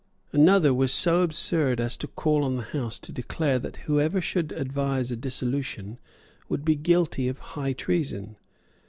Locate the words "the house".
2.57-2.97